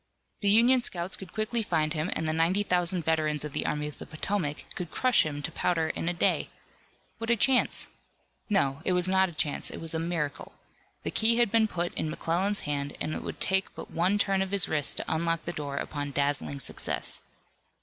[0.39, 3.87] The Union scouts could quickly find him and the ninety thousand veterans of the Army
[3.87, 6.49] of the Potomac could crush him to powder in a day.
[7.19, 7.87] What a chance!
[8.49, 9.69] No, it was not a chance.
[9.69, 10.53] It was a miracle.
[11.03, 14.41] The key had been put in McClellan's hand and it would take but one turn
[14.41, 17.21] of his wrist to unlock the door upon dazzling success.